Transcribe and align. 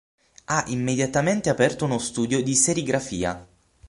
Ha 0.45 0.63
immediatamente 0.69 1.51
aperto 1.51 1.85
uno 1.85 1.99
studio 1.99 2.41
di 2.41 2.55
serigrafia. 2.55 3.47